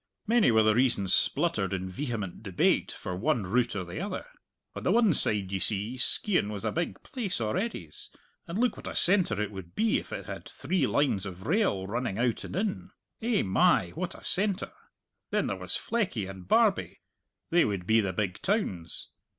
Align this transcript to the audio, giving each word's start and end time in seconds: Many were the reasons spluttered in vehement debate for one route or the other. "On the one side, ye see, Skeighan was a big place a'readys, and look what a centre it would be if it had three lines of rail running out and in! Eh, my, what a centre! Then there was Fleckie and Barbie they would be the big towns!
Many 0.25 0.49
were 0.49 0.63
the 0.63 0.73
reasons 0.73 1.13
spluttered 1.13 1.73
in 1.73 1.87
vehement 1.87 2.41
debate 2.41 2.91
for 2.91 3.15
one 3.15 3.43
route 3.45 3.75
or 3.75 3.83
the 3.85 4.01
other. 4.01 4.25
"On 4.75 4.81
the 4.81 4.91
one 4.91 5.13
side, 5.13 5.51
ye 5.51 5.59
see, 5.59 5.95
Skeighan 5.99 6.49
was 6.49 6.65
a 6.65 6.71
big 6.71 7.03
place 7.03 7.39
a'readys, 7.39 8.09
and 8.47 8.57
look 8.57 8.77
what 8.77 8.87
a 8.87 8.95
centre 8.95 9.39
it 9.39 9.51
would 9.51 9.75
be 9.75 9.99
if 9.99 10.11
it 10.11 10.25
had 10.25 10.49
three 10.49 10.87
lines 10.87 11.27
of 11.27 11.45
rail 11.45 11.85
running 11.85 12.17
out 12.17 12.43
and 12.43 12.55
in! 12.55 12.89
Eh, 13.21 13.43
my, 13.43 13.89
what 13.91 14.15
a 14.15 14.23
centre! 14.23 14.73
Then 15.29 15.45
there 15.45 15.55
was 15.55 15.77
Fleckie 15.77 16.27
and 16.27 16.47
Barbie 16.47 17.01
they 17.51 17.63
would 17.63 17.85
be 17.85 18.01
the 18.01 18.11
big 18.11 18.41
towns! 18.41 19.09